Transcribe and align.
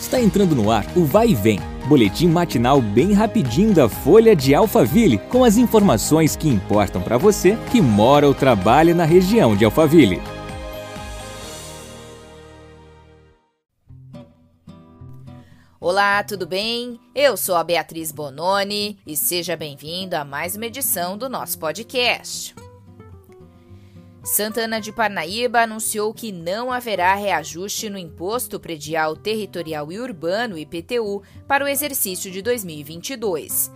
Está 0.00 0.20
entrando 0.20 0.54
no 0.54 0.70
ar 0.70 0.86
o 0.96 1.04
Vai 1.04 1.30
e 1.30 1.34
Vem, 1.34 1.58
boletim 1.88 2.28
matinal 2.28 2.80
bem 2.80 3.12
rapidinho 3.12 3.74
da 3.74 3.88
Folha 3.88 4.34
de 4.34 4.54
Alphaville, 4.54 5.18
com 5.18 5.42
as 5.42 5.56
informações 5.56 6.36
que 6.36 6.48
importam 6.48 7.02
para 7.02 7.18
você 7.18 7.58
que 7.70 7.80
mora 7.80 8.26
ou 8.26 8.32
trabalha 8.32 8.94
na 8.94 9.04
região 9.04 9.56
de 9.56 9.64
Alphaville. 9.64 10.22
Olá, 15.80 16.22
tudo 16.22 16.46
bem? 16.46 17.00
Eu 17.14 17.36
sou 17.36 17.56
a 17.56 17.64
Beatriz 17.64 18.12
Bononi 18.12 18.98
e 19.06 19.16
seja 19.16 19.56
bem-vindo 19.56 20.16
a 20.16 20.24
mais 20.24 20.54
uma 20.54 20.66
edição 20.66 21.16
do 21.18 21.28
nosso 21.28 21.58
podcast. 21.58 22.54
Santana 24.28 24.78
de 24.78 24.92
Parnaíba 24.92 25.62
anunciou 25.62 26.12
que 26.12 26.30
não 26.30 26.70
haverá 26.70 27.14
reajuste 27.14 27.88
no 27.88 27.96
Imposto 27.96 28.60
Predial 28.60 29.16
Territorial 29.16 29.90
e 29.90 29.98
Urbano 29.98 30.58
IPTU 30.58 31.22
para 31.46 31.64
o 31.64 31.66
exercício 31.66 32.30
de 32.30 32.42
2022. 32.42 33.72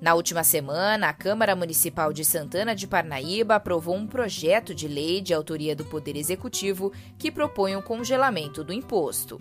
Na 0.00 0.14
última 0.14 0.44
semana, 0.44 1.08
a 1.08 1.12
Câmara 1.12 1.56
Municipal 1.56 2.12
de 2.12 2.24
Santana 2.24 2.72
de 2.72 2.86
Parnaíba 2.86 3.56
aprovou 3.56 3.96
um 3.96 4.06
projeto 4.06 4.72
de 4.72 4.86
lei 4.86 5.20
de 5.20 5.34
autoria 5.34 5.74
do 5.74 5.84
Poder 5.84 6.16
Executivo 6.16 6.92
que 7.18 7.32
propõe 7.32 7.74
o 7.74 7.80
um 7.80 7.82
congelamento 7.82 8.62
do 8.62 8.72
imposto. 8.72 9.40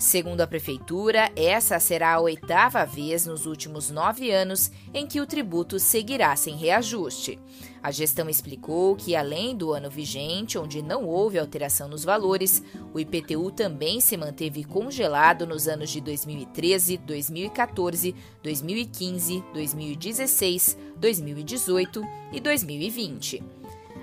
Segundo 0.00 0.40
a 0.40 0.46
Prefeitura, 0.46 1.30
essa 1.36 1.78
será 1.78 2.14
a 2.14 2.20
oitava 2.20 2.86
vez 2.86 3.26
nos 3.26 3.44
últimos 3.44 3.90
nove 3.90 4.30
anos 4.30 4.72
em 4.94 5.06
que 5.06 5.20
o 5.20 5.26
tributo 5.26 5.78
seguirá 5.78 6.34
sem 6.36 6.56
reajuste. 6.56 7.38
A 7.82 7.90
gestão 7.90 8.26
explicou 8.26 8.96
que, 8.96 9.14
além 9.14 9.54
do 9.54 9.74
ano 9.74 9.90
vigente, 9.90 10.56
onde 10.56 10.80
não 10.80 11.04
houve 11.04 11.38
alteração 11.38 11.86
nos 11.86 12.02
valores, 12.02 12.62
o 12.94 12.98
IPTU 12.98 13.50
também 13.50 14.00
se 14.00 14.16
manteve 14.16 14.64
congelado 14.64 15.46
nos 15.46 15.68
anos 15.68 15.90
de 15.90 16.00
2013, 16.00 16.96
2014, 16.96 18.14
2015, 18.42 19.44
2016, 19.52 20.78
2018 20.96 22.02
e 22.32 22.40
2020. 22.40 23.59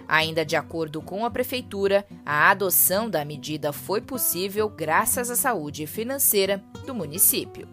Ainda 0.07 0.45
de 0.45 0.55
acordo 0.55 1.01
com 1.01 1.25
a 1.25 1.29
Prefeitura, 1.29 2.05
a 2.25 2.49
adoção 2.49 3.09
da 3.09 3.25
medida 3.25 3.73
foi 3.73 3.99
possível 3.99 4.69
graças 4.69 5.29
à 5.29 5.35
saúde 5.35 5.85
financeira 5.85 6.63
do 6.85 6.95
município. 6.95 7.67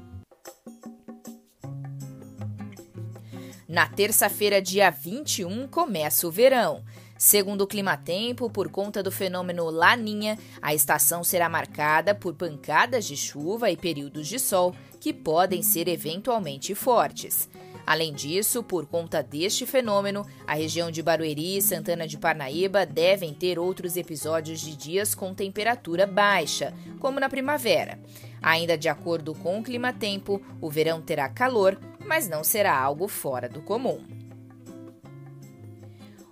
Na 3.68 3.88
terça-feira, 3.88 4.60
dia 4.60 4.90
21, 4.90 5.68
começa 5.68 6.26
o 6.26 6.30
verão. 6.30 6.84
Segundo 7.16 7.62
o 7.62 7.66
Climatempo, 7.66 8.50
por 8.50 8.68
conta 8.68 9.02
do 9.02 9.10
fenômeno 9.10 9.70
Laninha, 9.70 10.38
a 10.60 10.74
estação 10.74 11.24
será 11.24 11.48
marcada 11.48 12.14
por 12.14 12.34
pancadas 12.34 13.04
de 13.04 13.16
chuva 13.16 13.70
e 13.70 13.76
períodos 13.76 14.26
de 14.28 14.38
sol 14.38 14.74
que 15.00 15.12
podem 15.12 15.62
ser 15.62 15.88
eventualmente 15.88 16.74
fortes. 16.74 17.48
Além 17.86 18.12
disso, 18.12 18.62
por 18.62 18.86
conta 18.86 19.22
deste 19.22 19.66
fenômeno, 19.66 20.26
a 20.46 20.54
região 20.54 20.90
de 20.90 21.02
Barueri 21.02 21.58
e 21.58 21.62
Santana 21.62 22.06
de 22.06 22.16
Parnaíba 22.16 22.86
devem 22.86 23.34
ter 23.34 23.58
outros 23.58 23.96
episódios 23.96 24.60
de 24.60 24.74
dias 24.74 25.14
com 25.14 25.34
temperatura 25.34 26.06
baixa, 26.06 26.72
como 26.98 27.20
na 27.20 27.28
primavera. 27.28 27.98
Ainda 28.42 28.76
de 28.76 28.88
acordo 28.88 29.34
com 29.34 29.58
o 29.58 29.62
clima-tempo, 29.62 30.40
o 30.60 30.70
verão 30.70 31.02
terá 31.02 31.28
calor, 31.28 31.78
mas 32.06 32.28
não 32.28 32.42
será 32.42 32.78
algo 32.78 33.06
fora 33.08 33.48
do 33.48 33.60
comum. 33.60 34.00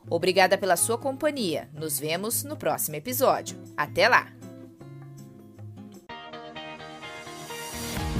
Obrigada 0.08 0.58
pela 0.58 0.76
sua 0.76 0.98
companhia. 0.98 1.68
Nos 1.72 1.98
vemos 1.98 2.44
no 2.44 2.56
próximo 2.56 2.96
episódio. 2.96 3.58
Até 3.76 4.08
lá! 4.08 4.28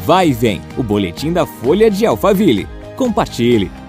Vai 0.05 0.30
e 0.30 0.33
vem 0.33 0.60
o 0.77 0.83
boletim 0.83 1.33
da 1.33 1.47
Folha 1.47 1.91
de 1.91 2.05
Alphaville. 2.05 2.81
Compartilhe. 3.03 3.81